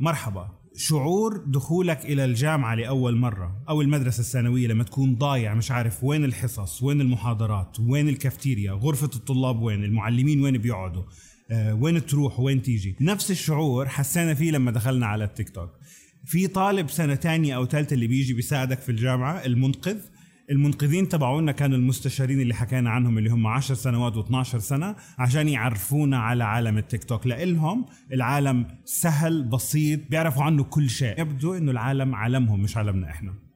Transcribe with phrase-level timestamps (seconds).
[0.00, 0.50] مرحبا.
[0.76, 6.24] شعور دخولك إلى الجامعة لأول مرة أو المدرسة الثانوية لما تكون ضايع مش عارف وين
[6.24, 11.02] الحصص وين المحاضرات وين الكافتيريا غرفة الطلاب وين المعلمين وين بيقعدوا
[11.50, 12.96] آه، وين تروح وين تيجي.
[13.00, 15.70] نفس الشعور حسينا فيه لما دخلنا على التيك توك.
[16.24, 19.98] في طالب سنة تانية أو ثالثه اللي بيجي بيساعدك في الجامعة المنقذ
[20.50, 26.18] المنقذين تبعونا كانوا المستشارين اللي حكينا عنهم اللي هم 10 سنوات و12 سنة عشان يعرفونا
[26.18, 27.26] على عالم التيك توك.
[27.26, 31.20] لإلهم العالم سهل بسيط بيعرفوا عنه كل شيء.
[31.20, 33.49] يبدو إنه العالم عالمهم مش عالمنا إحنا.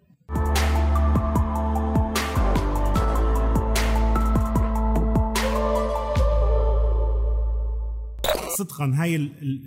[8.59, 9.17] صدقا هاي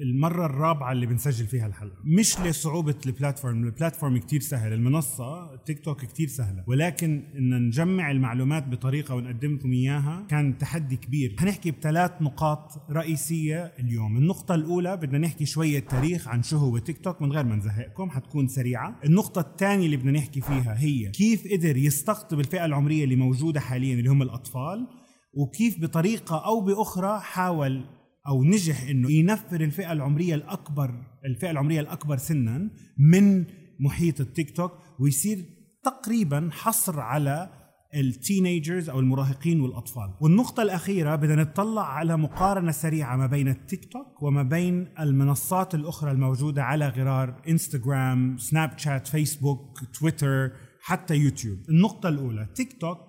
[0.01, 1.97] المرة الرابعة اللي بنسجل فيها الحلقة.
[2.03, 3.63] مش لصعوبة البلاتفورم.
[3.63, 4.73] البلاتفورم كتير سهل.
[4.73, 6.63] المنصة تيك توك كتير سهلة.
[6.67, 11.35] ولكن إن نجمع المعلومات بطريقة ونقدم لكم إياها كان تحدي كبير.
[11.39, 14.17] حنحكي بثلاث نقاط رئيسية اليوم.
[14.17, 18.09] النقطة الأولى بدنا نحكي شوية تاريخ عن شو هو تيك توك من غير ما نزهقكم.
[18.09, 18.95] حتكون سريعة.
[19.05, 23.93] النقطة الثانية اللي بدنا نحكي فيها هي كيف قدر يستقطب الفئة العمرية اللي موجودة حاليا
[23.93, 24.87] اللي هم الأطفال
[25.33, 27.85] وكيف بطريقة أو بأخرى حاول
[28.27, 33.45] أو نجح إنه ينفر الفئة العمرية الأكبر الفئة العمرية الأكبر سنا من
[33.79, 35.45] محيط التيك توك ويصير
[35.83, 37.49] تقريبا حصر على
[37.95, 40.13] ال teenagers أو المراهقين والأطفال.
[40.21, 46.11] والنقطة الأخيرة بدنا نطلع على مقارنة سريعة ما بين التيك توك وما بين المنصات الأخرى
[46.11, 51.57] الموجودة على غرار انستغرام سناب شات فيسبوك تويتر حتى يوتيوب.
[51.69, 53.06] النقطة الأولى تيك توك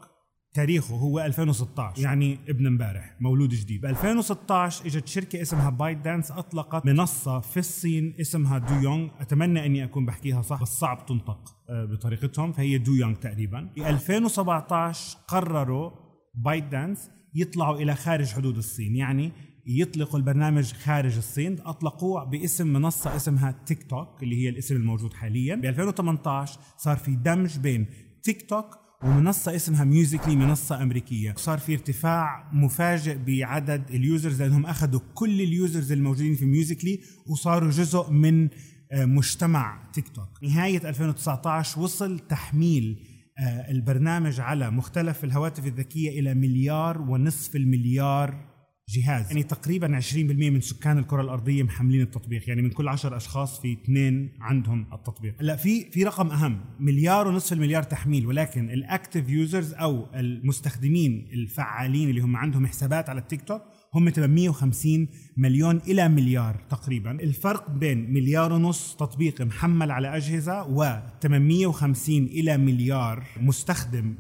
[0.59, 3.17] تاريخه هو 2016 يعني ابن امبارح.
[3.21, 3.81] مولود جديد.
[3.81, 9.67] ب 2016 إجت شركة اسمها بايت دانس أطلقت منصة في الصين اسمها دو يونغ أتمنى
[9.67, 12.53] إني أكون بحكيها صح بس صعب تنطق آه، بطريقتهم.
[12.53, 15.91] فهي دو يونغ تقريبا ب 2017 قرروا
[16.35, 18.97] بايت دانس يطلعوا إلى خارج حدود الصين.
[18.97, 19.33] يعني
[19.67, 21.57] يطلقوا البرنامج خارج الصين.
[21.61, 25.57] أطلقوه باسم منصة اسمها تيك توك اللي هي الاسم الموجود حاليا.
[25.57, 27.87] ب 2018 صار في دمج بين
[28.23, 31.35] تيك توك ومنصة اسمها ميوزيكلي منصة أمريكية.
[31.37, 37.01] صار في ارتفاع مفاجئ بعدد ال users لأنهم أخذوا كل ال users الموجودين في ميوزيكلي
[37.27, 38.49] وصاروا جزء من
[38.93, 42.97] آه، مجتمع تيك توك نهاية 2019 وصل تحميل
[43.39, 48.58] آه، البرنامج على مختلف الهواتف الذكية إلى مليار ونصف المليار
[48.89, 49.27] جهاز.
[49.29, 52.49] يعني تقريبا 20% من سكان الكرة الأرضية محملين التطبيق.
[52.49, 55.35] يعني من كل 10 أشخاص في اثنين عندهم التطبيق.
[55.41, 56.61] هلا في في رقم أهم.
[56.81, 58.27] مليار ونصف المليار تحميل.
[58.27, 63.63] ولكن ال active users أو المستخدمين الفعالين اللي هم عندهم حسابات على التيك توك
[63.95, 67.11] هم 850 مليون إلى مليار تقريبا.
[67.11, 74.15] الفرق بين مليار ونص تطبيق محمل على أجهزة و 850 إلى مليار مستخدم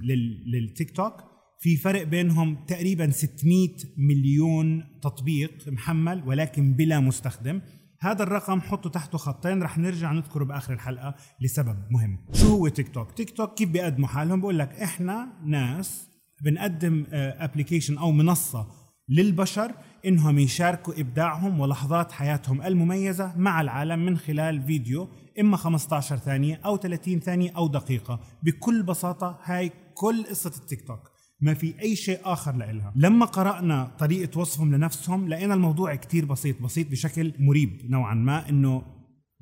[0.46, 1.27] للتيك توك
[1.58, 7.60] في فرق بينهم تقريبا 600 مليون تطبيق محمل ولكن بلا مستخدم.
[8.00, 9.62] هذا الرقم حطه تحته خطين.
[9.62, 12.18] رح نرجع نذكره بآخر الحلقة لسبب مهم.
[12.32, 16.08] شو هو تيك توك تيك توك كيف بيقدموا حالهم؟ بقول لك إحنا ناس
[16.44, 18.66] بنقدم application آه، أو منصة
[19.08, 19.74] للبشر
[20.06, 25.08] إنهم يشاركوا إبداعهم ولحظات حياتهم المميزة مع العالم من خلال فيديو
[25.40, 28.20] إما 15 ثانية أو 30 ثانية أو دقيقة.
[28.42, 31.17] بكل بساطة هاي كل قصة التيك توك.
[31.40, 32.92] ما في أي شيء آخر لإلها.
[32.96, 38.82] لما قرأنا طريقة وصفهم لنفسهم لقينا الموضوع كتير بسيط بسيط بشكل مريب نوعا ما إنه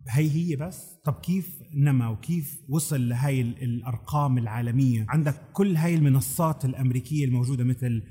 [0.09, 0.97] هي هي بس.
[1.05, 8.03] طب كيف نما؟ وكيف وصل لهي الأرقام العالمية؟ عندك كل هاي المنصات الأمريكية الموجودة مثل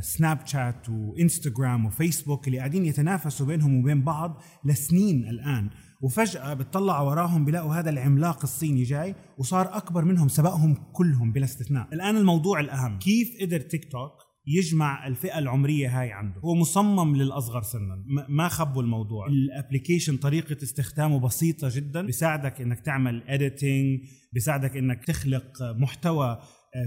[0.00, 5.70] سناب شات وانستغرام وفيسبوك اللي قاعدين يتنافسوا بينهم وبين بعض لسنين الآن.
[6.02, 11.88] وفجأة بتطلعوا وراهم بيلاقوا هذا العملاق الصيني جاي وصار أكبر منهم سبقهم كلهم بلا استثناء.
[11.92, 12.98] الآن الموضوع الأهم.
[12.98, 14.12] كيف قدر تيك توك
[14.46, 18.04] يجمع الفئة العمرية هاي عنده؟ هو مصمم للأصغر سنا.
[18.28, 19.26] ما خبوا الموضوع.
[19.26, 22.02] ال application طريقة استخدامه بسيطة جدا.
[22.02, 24.00] بيساعدك إنك تعمل editing
[24.32, 26.38] بيساعدك إنك تخلق محتوى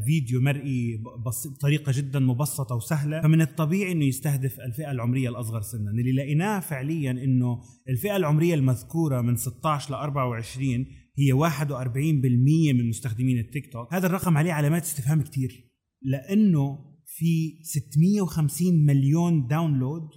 [0.05, 1.03] فيديو مرئي
[1.45, 5.91] بطريقة جدا مبسطة وسهلة فمن الطبيعي إنه يستهدف الفئة العمرية الأصغر سنا.
[5.91, 10.85] اللي لقيناه فعليا إنه الفئة العمرية المذكورة من 16 ل 24
[11.17, 13.93] هي 41% من مستخدمين التيك توك.
[13.93, 15.71] هذا الرقم عليه علامات استفهام كثير
[16.01, 20.09] لأنه في 650 مليون داونلود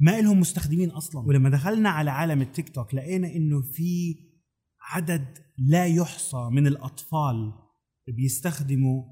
[0.00, 1.26] ما لهم مستخدمين أصلا.
[1.26, 4.14] ولما دخلنا على عالم التيك توك لقينا إنه في
[4.80, 7.63] عدد لا يحصى من الأطفال
[8.08, 9.04] بيستخدموا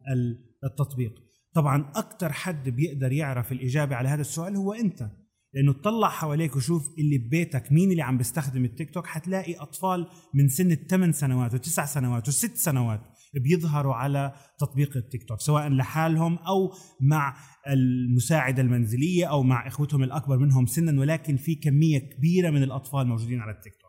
[0.65, 1.15] التطبيق.
[1.55, 5.11] طبعا أكثر حد بيقدر يعرف الإجابة على هذا السؤال هو أنت
[5.55, 10.49] لأنه تطلع حواليك وشوف اللي ببيتك مين اللي عم بيستخدم التيك توك حتلاقي أطفال من
[10.49, 13.01] سن الثمان سنوات وتسع سنوات وست سنوات
[13.35, 17.37] بيظهروا على تطبيق التيك توك سواء لحالهم أو مع
[17.69, 23.41] المساعدة المنزلية أو مع إخوتهم الأكبر منهم سنا ولكن في كمية كبيرة من الأطفال موجودين
[23.41, 23.82] على التيك توك.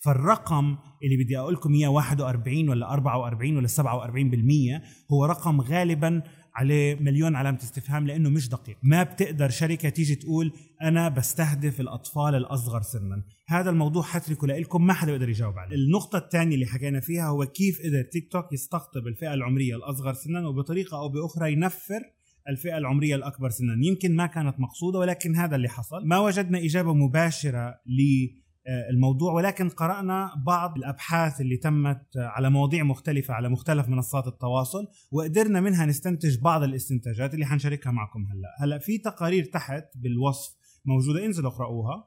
[0.00, 6.22] فالرقم اللي بدي أقول لكم إياه 41 ولا 44 ولا 47% هو رقم غالبا
[6.54, 8.76] عليه مليون علامة استفهام لأنه مش دقيق.
[8.82, 10.52] ما بتقدر شركة تيجي تقول
[10.82, 13.22] أنا بستهدف الأطفال الأصغر سنا.
[13.48, 15.76] هذا الموضوع حتركه لكم ما حدا بيقدر يجاوب عليه.
[15.76, 20.48] النقطة الثانية اللي حكينا فيها هو كيف قدر تيك توك يستقطب الفئة العمرية الأصغر سنا
[20.48, 22.00] وبطريقة أو بأخرى ينفر
[22.48, 23.86] الفئة العمرية الأكبر سنا.
[23.86, 26.06] يمكن ما كانت مقصودة ولكن هذا اللي حصل.
[26.06, 27.74] ما وجدنا إجابة مباشرة
[28.90, 35.60] للموضوع ولكن قرأنا بعض الأبحاث اللي تمت على مواضيع مختلفة على مختلف منصات التواصل وقدرنا
[35.60, 38.48] منها نستنتج بعض الاستنتاجات اللي حنشاركها معكم هلا.
[38.58, 42.04] هلا في تقارير تحت بالوصف موجودة انزلوا اقرأوها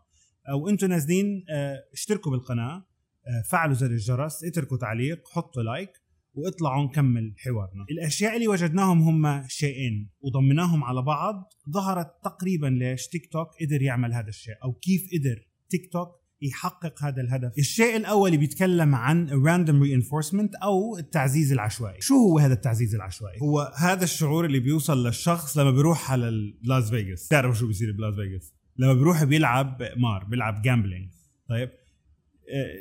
[0.50, 2.86] أو أنتم نازلين آه، اشتركوا بالقناة
[3.28, 5.90] آه، فعلوا زر الجرس اتركوا تعليق حطوا لايك
[6.34, 7.86] واطلعوا نكمل حوارنا.
[7.92, 14.14] الأشياء اللي وجدناهم هم شيئين وضمناهم على بعض ظهرت تقريبا ليش تيك توك قدر يعمل
[14.14, 17.52] هذا الشيء أو كيف قدر تيك توك يحقق هذا الهدف.
[17.58, 22.02] الشيء الأول بيتكلم عن random reinforcement أو التعزيز العشوائي.
[22.02, 26.90] شو هو هذا التعزيز العشوائي؟ هو هذا الشعور اللي بيوصل للشخص لما بيروح على لاس
[26.90, 31.10] فيغاس تعرفوا شو بيصير بلاس فيغاس لما بيروح بيلعب مار بيلعب gambling
[31.50, 31.70] طيب؟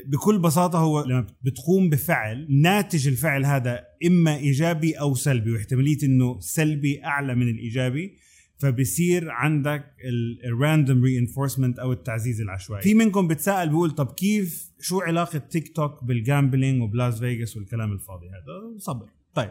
[0.07, 6.41] بكل بساطة هو لما بتقوم بفعل ناتج الفعل هذا إما إيجابي أو سلبي واحتمالية إنه
[6.41, 8.19] سلبي أعلى من الإيجابي
[8.63, 9.97] فبصير عندك
[10.45, 12.83] ال random reinforcement أو التعزيز العشوائي.
[12.83, 17.93] في منكم بتساءل بيقول طب كيف؟ شو علاقة تيك توك بال gambling وبلاس فيغاس والكلام
[17.93, 19.07] الفاضي هذا؟ صبر.
[19.35, 19.51] طيب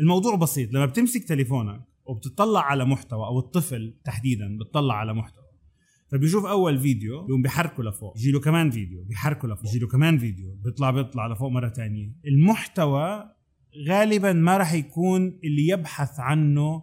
[0.00, 0.72] الموضوع بسيط.
[0.72, 5.46] لما بتمسك تليفونك وبتطلع على محتوى أو الطفل تحديدا بتطلع على محتوى
[6.10, 10.18] فبيشوف أول فيديو بيقوم بيحركه لفوق يجي له كمان فيديو بيحركه لفوق يجي له كمان
[10.18, 13.24] فيديو بيطلع بيطلع لفوق مرة ثانية المحتوى
[13.88, 16.82] غالبا ما راح يكون اللي يبحث عنه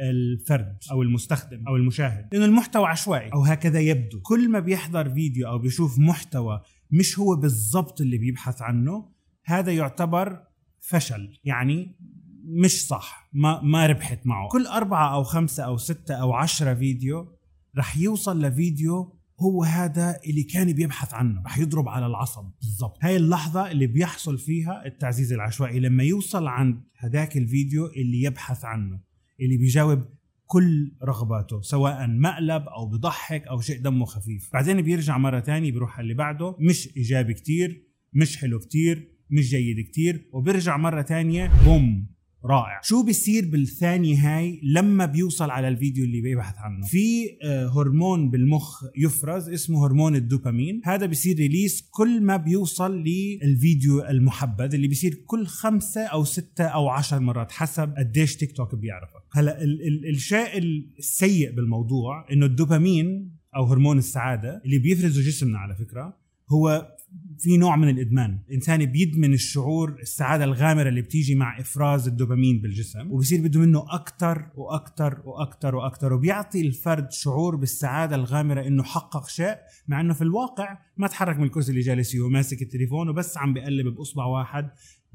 [0.00, 2.28] الفرد أو المستخدم أو المشاهد.
[2.32, 3.32] لأنه المحتوى عشوائي.
[3.32, 4.20] أو هكذا يبدو.
[4.20, 6.60] كل ما بيحضر فيديو أو بيشوف محتوى
[6.90, 9.08] مش هو بالضبط اللي بيبحث عنه
[9.44, 10.42] هذا يعتبر
[10.80, 11.38] فشل.
[11.44, 11.96] يعني
[12.44, 13.30] مش صح.
[13.32, 14.48] ما ما ربحت معه.
[14.48, 17.36] كل أربعة أو خمسة أو ستة أو عشرة فيديو
[17.78, 21.42] رح يوصل لفيديو هو هذا اللي كان بيبحث عنه.
[21.46, 22.50] رح يضرب على العصب.
[22.60, 22.98] بالضبط.
[23.02, 25.80] هاي اللحظة اللي بيحصل فيها التعزيز العشوائي.
[25.80, 29.05] لما يوصل عند هذاك الفيديو اللي يبحث عنه.
[29.40, 30.04] اللي بيجاوب
[30.46, 34.50] كل رغباته سواء مقلب أو بضحك أو شيء دمه خفيف.
[34.52, 39.50] بعدين بيرجع مرة تانية بيروح على اللي بعده مش إيجابي كتير مش حلو كتير مش
[39.50, 42.80] جيد كتير وبيرجع مرة تانية بوم رائع.
[42.82, 48.84] شو بيصير بالثانية هاي لما بيوصل على الفيديو اللي بيبحث عنه؟ في آه، هرمون بالمخ
[48.96, 50.80] يفرز اسمه هرمون الدوبامين.
[50.84, 56.88] هذا بيصير ريليس كل ما بيوصل للفيديو المحبذ اللي بيصير كل خمسة أو ستة أو
[56.88, 59.25] عشر مرات حسب قديش تيك توك بيعرفك.
[59.36, 60.58] هلا ال- ال- الشيء
[60.98, 66.16] السيء بالموضوع إنه الدوبامين أو هرمون السعادة اللي بيفرزه جسمنا على فكرة
[66.50, 66.92] هو
[67.38, 68.38] في نوع من الإدمان.
[68.48, 74.46] الإنسان بيدمن الشعور السعادة الغامرة اللي بتيجي مع إفراز الدوبامين بالجسم وبصير بده منه أكثر
[74.54, 79.56] وأكثر وأكثر وأكثر وبيعطي الفرد شعور بالسعادة الغامرة إنه حقق شيء
[79.88, 83.54] مع إنه في الواقع ما تحرك من الكرسي اللي جالس فيه وماسك التليفون وبس عم
[83.54, 84.70] بقلب بأصبع واحد.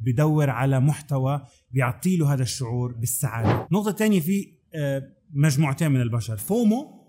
[0.05, 3.67] بدور على محتوى بيعطي له هذا الشعور بالسعادة.
[3.71, 5.03] النقطه الثانية في آه،
[5.33, 7.01] مجموعتين من البشر فومو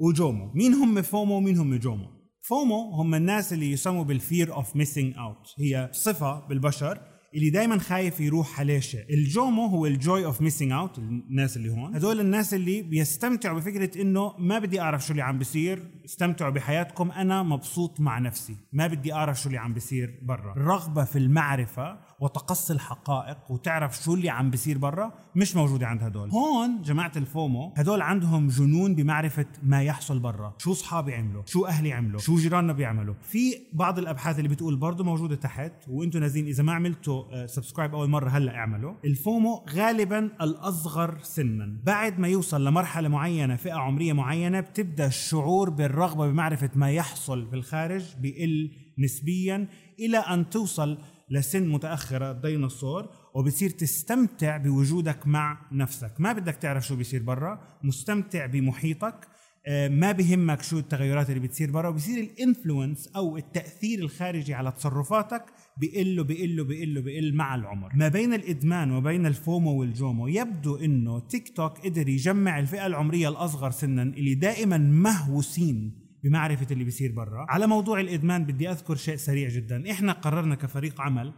[0.00, 0.52] و JOMO.
[0.54, 2.06] مين هم FOMO ومين هم JOMO؟
[2.42, 7.00] FOMO هم الناس اللي يسموا بال fear of missing out هي صفة بالبشر
[7.34, 11.56] اللي دائما خايف يروح عليه شيء ال JOMO هو ال joy of missing out الناس
[11.56, 11.94] اللي هون.
[11.94, 17.10] هدول الناس اللي بيستمتعوا بفكرة إنه ما بدي أعرف شو اللي عم بيصير استمتعوا بحياتكم
[17.10, 20.52] أنا مبسوط مع نفسي ما بدي أعرف شو اللي عم بيصير برا.
[20.52, 26.30] الرغبه في المعرفة وتقصي الحقائق وتعرف شو اللي عم بيصير برا مش موجوده عند هدول.
[26.30, 30.54] هون جماعة ال FOMO هدول عندهم جنون بمعرفة ما يحصل برا.
[30.58, 35.04] شو أصحابي عملوا؟ شو أهلي عملوا؟ شو جيراننا بيعملوا؟ في بعض الأبحاث اللي بتقول برضه
[35.04, 38.94] موجودة تحت وأنتم نازلين إذا ما عملتوا subscribe أول مرة هلأ اعملوا.
[39.04, 41.80] ال FOMO غالبا الأصغر سنا.
[41.84, 48.04] بعد ما يوصل لمرحلة معينة فئة عمرية معينة بتبدأ الشعور بالرغبة بمعرفة ما يحصل بالخارج
[48.20, 49.68] بقل نسبيا
[49.98, 50.98] إلى أن توصل
[51.30, 56.12] لسن متأخرة الديناصور وبتصير تستمتع بوجودك مع نفسك.
[56.18, 59.28] ما بدك تعرف شو بيصير برا مستمتع بمحيطك
[59.68, 65.44] آه، ما بهمك شو التغيرات اللي بتصير برا وبصير الإنفلونس أو التأثير الخارجي على تصرفاتك
[65.80, 67.92] بقل وبقل وبقل وبقل مع العمر.
[67.94, 72.86] ما بين الإدمان وبين ال FOMO وال JOMO يبدو إنه تيك توك قدر يجمع الفئة
[72.86, 77.46] العمرية الأصغر سنا اللي دائما مهووسين بمعرفة اللي بيصير برا.
[77.48, 79.90] على موضوع الإدمان بدي أذكر شيء سريع جدا.
[79.90, 81.32] إحنا قررنا كفريق عمل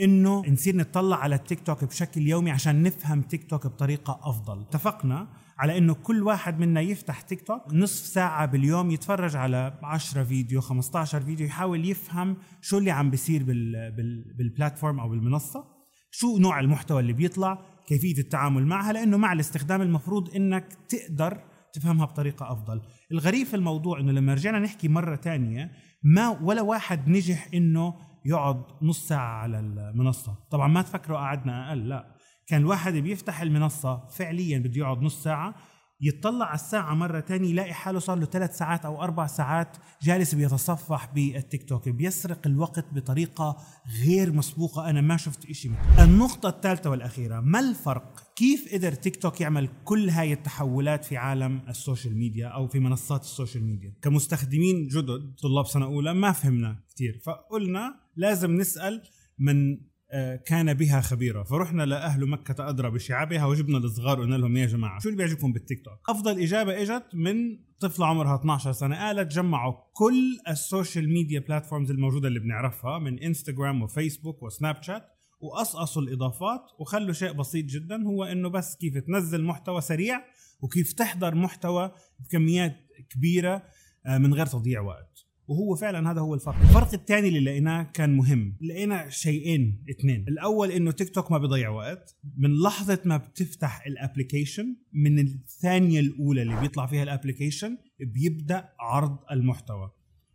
[0.00, 4.60] إنه نصير نطلع على التيك توك بشكل يومي عشان نفهم تيك توك بطريقة أفضل.
[4.60, 10.24] اتفقنا على إنه كل واحد منا يفتح تيك توك نصف ساعة باليوم يتفرج على 10
[10.24, 15.64] فيديو 15 فيديو يحاول يفهم شو اللي عم بيصير بال بال بال platform أو بالمنصة
[16.10, 21.40] شو نوع المحتوى اللي بيطلع كيفية التعامل معها لأنه مع الاستخدام المفروض إنك تقدر
[21.72, 22.82] تفهمها بطريقة أفضل.
[23.12, 25.70] الغريب في الموضوع إنه لما رجعنا نحكي مرة تانية
[26.02, 30.34] ما ولا واحد نجح إنه يقعد نص ساعة على المنصة.
[30.50, 32.16] طبعا ما تفكروا قعدنا أقل لا.
[32.46, 35.54] كان الواحد بيفتح المنصة فعليا بده يقعد نص ساعة
[36.00, 40.34] يطلع على الساعة مرة تانية يلاقي حاله صار له ثلاث ساعات أو أربع ساعات جالس
[40.34, 41.88] بيتصفح بالتيك توك.
[41.88, 43.56] بيسرق الوقت بطريقة
[44.04, 49.40] غير مسبوقة أنا ما شفت إشي النقطة الثالثة والأخيرة ما الفرق كيف قدر تيك توك
[49.40, 53.94] يعمل كل هاي التحولات في عالم ال social media أو في منصات ال social media؟
[54.02, 59.02] كمستخدمين جدد طلاب سنة أولى ما فهمنا كثير فقلنا لازم نسأل
[59.38, 59.78] من
[60.14, 65.00] آه، كان بها خبيرا فرحنا لأهل مكة أدرى بشعابها وجبنا الصغار وقلنا لهم يا جماعة
[65.00, 67.36] شو اللي بيعجبكم بالتيك توك؟ أفضل إجابة إجت من
[67.80, 73.18] طفلة عمرها 12 سنة قالت جمعوا كل ال social media platforms الموجودة اللي بنعرفها من
[73.18, 75.02] انستغرام وفيسبوك وسناب شات
[75.42, 80.20] وقصقصوا الإضافات وخلوا شيء بسيط جدا هو إنه بس كيف تنزل محتوى سريع
[80.60, 82.76] وكيف تحضر محتوى بكميات
[83.10, 83.62] كبيرة
[84.06, 85.26] آه، من غير تضييع وقت.
[85.46, 86.60] وهو فعلا هذا هو الفرق.
[86.60, 88.56] الفرق الثاني اللي لقيناه كان مهم.
[88.60, 90.24] لقينا شيئين اثنين.
[90.28, 92.16] الأول إنه تيك توك ما بيضيع وقت.
[92.36, 98.68] من لحظة ما بتفتح ال application من الثانية الأولى اللي بيطلع فيها ال application بيبدأ
[98.80, 99.90] عرض المحتوى.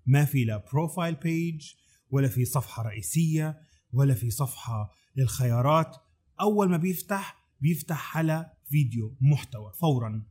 [0.05, 1.71] ما في لا profile page
[2.09, 3.57] ولا في صفحة رئيسية
[3.93, 5.95] ولا في صفحة للخيارات.
[6.41, 10.23] أول ما بيفتح بيفتح على فيديو محتوى فورا.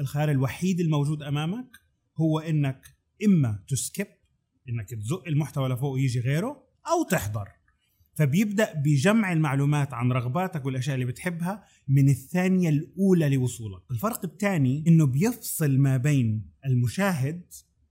[0.00, 1.76] الخيار الوحيد الموجود أمامك
[2.16, 4.06] هو إنك إما تسكيب
[4.68, 7.48] إنك تزق المحتوى لفوق ويجي غيره أو تحضر.
[8.14, 13.82] فبيبدأ بجمع المعلومات عن رغباتك والأشياء اللي بتحبها من الثانية الأولى لوصولك.
[13.90, 17.42] الفرق الثاني إنه بيفصل ما بين المشاهد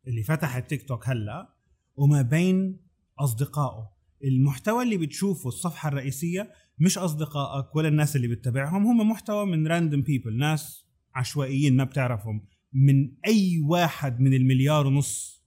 [0.07, 1.53] اللي فتح التيك توك هلأ
[1.95, 2.79] وما بين
[3.19, 3.99] أصدقائه.
[4.23, 10.01] المحتوى اللي بتشوفه الصفحة الرئيسية مش أصدقائك ولا الناس اللي بتتابعهم هم محتوى من random
[10.01, 10.85] people ناس
[11.15, 15.39] عشوائيين ما بتعرفهم من أي واحد من المليار ونص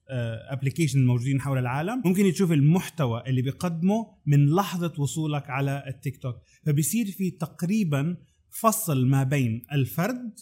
[0.50, 6.16] application آه، الموجودين حول العالم ممكن تشوف المحتوى اللي بيقدمه من لحظة وصولك على التيك
[6.22, 6.36] توك.
[6.66, 8.16] فبصير في تقريبا
[8.50, 10.38] فصل ما بين الفرد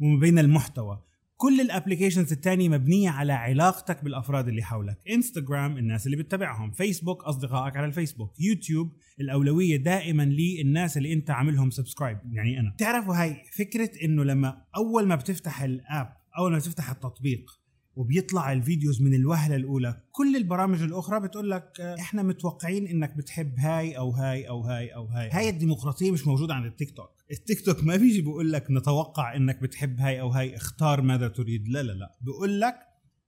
[0.00, 1.02] وما بين المحتوى.
[1.40, 4.98] كل ال applications الثانية مبنية على علاقتك بالأفراد اللي حولك.
[5.10, 6.70] انستغرام الناس اللي بتتابعهم.
[6.70, 8.40] فيسبوك أصدقائك على الفيسبوك.
[8.40, 12.74] يوتيوب الأولوية دائما للناس اللي أنت عاملهم subscribe يعني أنا.
[12.78, 17.59] تعرفوا هاي فكرة إنه لما أول ما بتفتح ال app أول ما بتفتح التطبيق
[17.96, 20.00] وبيطلع ال videos من الوهلة الأولى.
[20.12, 24.94] كل البرامج الأخرى بتقول لك آه، إحنا متوقعين إنك بتحب هاي أو هاي أو هاي
[24.94, 25.30] أو هاي.
[25.32, 29.62] هاي الديمقراطية مش موجودة عند التيك توك التيك توك ما بيجي بيقول لك نتوقع إنك
[29.62, 31.68] بتحب هاي أو هاي اختار ماذا تريد.
[31.68, 32.18] لا لا لا.
[32.20, 32.74] بيقول لك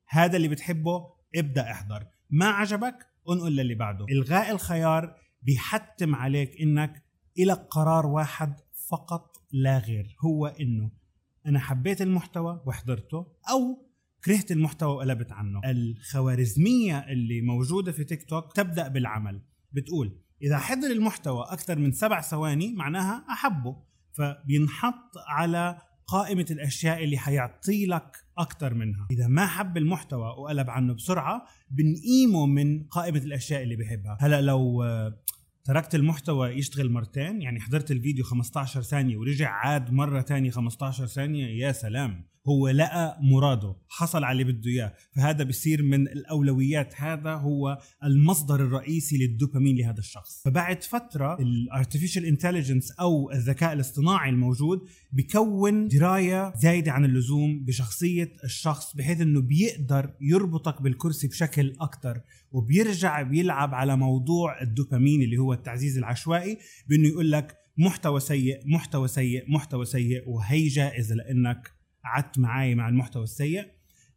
[0.09, 2.07] هذا اللي بتحبه ابدأ احضر.
[2.31, 4.07] ما عجبك انقل للي بعده.
[4.11, 7.03] إلغاء الخيار بيحتم عليك إنك
[7.39, 8.55] إلى قرار واحد
[8.91, 10.17] فقط لا غير.
[10.25, 10.91] هو إنه
[11.47, 13.92] أنا حبيت المحتوى وحضرته أو
[14.25, 15.61] كرهت المحتوى وقلبت عنه.
[15.65, 19.43] الخوارزمية اللي موجودة في تيك توك تبدأ بالعمل.
[19.73, 23.77] بتقول إذا حضر المحتوى أكثر من سبع ثواني معناها أحبه.
[24.13, 29.07] فبينحط على قائمة الأشياء اللي حيعطي لك أكثر منها.
[29.11, 34.85] إذا ما حب المحتوى وقلب عنه بسرعة بنقيمه من قائمة الأشياء اللي بحبها هلأ لو
[35.65, 41.47] تركت المحتوى يشتغل مرتين يعني حضرت الفيديو 15 ثانية ورجع عاد مرة تانية 15 ثانية
[41.47, 42.32] يا سلام.
[42.49, 44.95] هو لقى مراده حصل على اللي بده إياه.
[45.17, 46.95] فهذا بصير من الأولويات.
[46.97, 50.43] هذا هو المصدر الرئيسي للدوبامين لهذا الشخص.
[50.45, 54.81] فبعد فترة ال artificial intelligence أو الذكاء الاصطناعي الموجود
[55.13, 62.21] بكون دراية زايدة عن اللزوم بشخصية الشخص بحيث إنه بيقدر يربطك بالكرسي بشكل أكثر
[62.53, 66.59] وبيرجع بيلعب على موضوع الدوبامين اللي هو التعزيز العشوائي
[66.89, 72.89] بإنه يقول لك محتوى سيء محتوى سيء محتوى سيء وهي جائزة لإنك قعدت معي مع
[72.89, 73.67] المحتوى السيء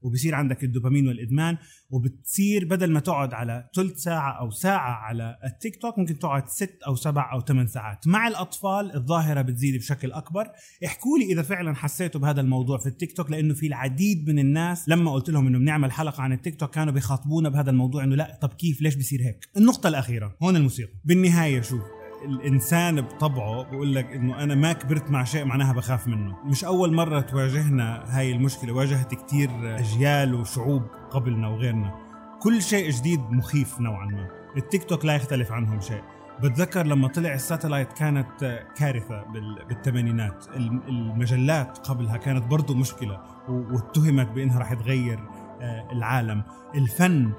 [0.05, 1.57] وبصير عندك الدوبامين والإدمان
[1.89, 6.79] وبتصير بدل ما تقعد على ثلث ساعة أو ساعة على التيك توك ممكن تقعد ست
[6.87, 8.07] أو سبع أو ثمان ساعات.
[8.07, 10.47] مع الأطفال الظاهرة بتزيد بشكل أكبر.
[10.85, 14.89] احكوا لي إذا فعلا حسيتوا بهذا الموضوع في التيك توك لأنه في العديد من الناس
[14.89, 18.39] لما قلت لهم إنه بنعمل حلقة عن التيك توك كانوا بيخاطبونا بهذا الموضوع إنه لا
[18.41, 20.93] طب كيف؟ ليش بصير هيك؟ النقطة الأخيرة هون الموسيقى.
[21.05, 21.81] بالنهاية شوف
[22.25, 26.35] الإنسان بطبعه بقول لك إنه أنا ما كبرت مع شيء معناها بخاف منه.
[26.45, 31.95] مش أول مرة تواجهنا هاي المشكلة واجهت كتير أجيال وشعوب قبلنا وغيرنا.
[32.41, 34.27] كل شيء جديد مخيف نوعا ما.
[34.57, 36.01] التيك توك لا يختلف عنهم شيء.
[36.43, 39.23] بتذكر لما طلع الساتلايت كانت كارثة
[39.69, 40.45] بالثمانينات.
[40.89, 45.19] المجلات قبلها كانت برضو مشكلة واتهمت بأنها راح تغير
[45.61, 46.43] آه، العالم.
[46.75, 47.31] الفن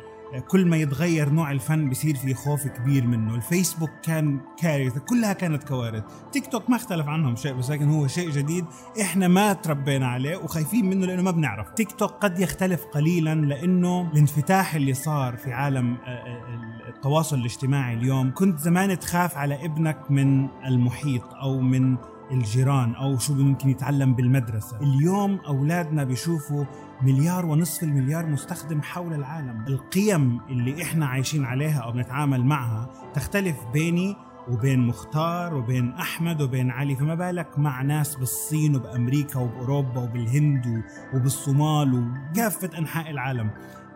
[0.48, 3.34] كل ما يتغير نوع الفن بصير في خوف كبير منه.
[3.34, 6.04] الفيسبوك كان كارثة كلها كانت كوارث.
[6.32, 8.64] تيك توك ما اختلف عنهم شيء بس لكن هو شيء جديد
[9.00, 14.10] إحنا ما تربينا عليه وخايفين منه لأنه ما بنعرف تيك توك قد يختلف قليلا لأنه
[14.12, 18.34] الانفتاح اللي صار في عالم آه، آه، التواصل الاجتماعي اليوم.
[18.34, 21.96] كنت زمان تخاف على ابنك من المحيط أو من
[22.30, 24.80] الجيران أو شو ممكن يتعلم بالمدرسة.
[24.80, 26.64] اليوم أولادنا بيشوفوا
[27.02, 29.64] مليار ونصف المليار مستخدم حول العالم.
[29.68, 34.16] القيم اللي إحنا عايشين عليها أو بنتعامل معها تختلف بيني
[34.48, 36.96] وبين مختار وبين أحمد وبين علي.
[36.96, 40.82] فما بالك مع ناس بالصين وبأمريكا وبأوروبا وبالهند
[41.14, 41.94] وبالصومال
[42.32, 43.50] وكافة أنحاء العالم.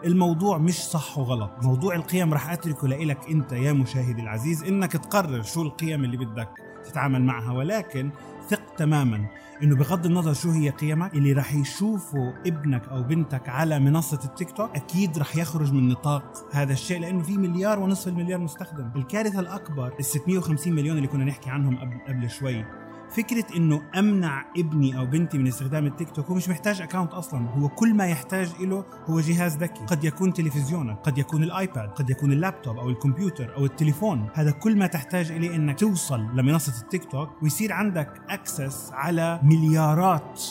[0.05, 1.51] الموضوع مش صح وغلط.
[1.63, 6.70] موضوع القيم رح أتركه لك أنت يا مشاهدي العزيز إنك تقرر شو القيم اللي بدك.
[6.91, 8.11] تتعامل معها ولكن
[8.49, 9.27] ثق تماما
[9.63, 14.51] إنه بغض النظر شو هي قيمك اللي رح يشوفوا ابنك أو بنتك على منصة التيك
[14.51, 18.91] توك أكيد رح يخرج من نطاق هذا الشيء لأنه في مليار ونصف المليار مستخدم.
[18.97, 21.79] الكارثة الأكبر ال 650 مليون اللي كنا نحكي عنهم
[22.09, 22.65] قبل شوي.
[23.11, 27.49] فكرة إنه أمنع ابني أو بنتي من استخدام التيك توك هو مش محتاج account أصلا.
[27.51, 29.85] هو كل ما يحتاج له هو جهاز ذكي.
[29.87, 34.29] قد يكون تلفزيونك قد يكون الآيباد قد يكون اللابتوب أو الكمبيوتر أو التليفون.
[34.35, 40.43] هذا كل ما تحتاج إليه إنك توصل لمنصة التيك توك ويصير عندك access على مليارات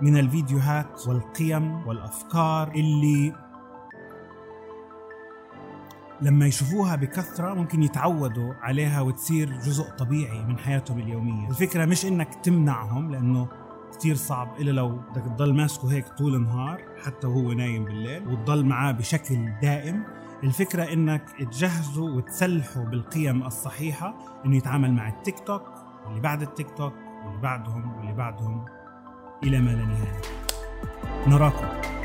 [0.00, 3.45] من الفيديوهات والقيم والأفكار اللي
[6.22, 11.48] لما يشوفوها بكثرة ممكن يتعودوا عليها وتصير جزء طبيعي من حياتهم اليومية.
[11.48, 13.48] الفكرة مش إنك تمنعهم لأنه
[13.98, 18.64] كثير صعب إلا لو بدك تضل ماسكه هيك طول النهار حتى وهو نايم بالليل وتضل
[18.64, 20.04] معاه بشكل دائم.
[20.44, 25.62] الفكرة إنك تجهزه وتسلحه بالقيم الصحيحة إنه يتعامل مع التيك توك
[26.06, 26.92] واللي بعد التيك توك
[27.24, 28.64] واللي بعدهم واللي بعدهم.
[29.42, 30.20] إلى ما لا نهاية.
[31.26, 31.95] نراكم.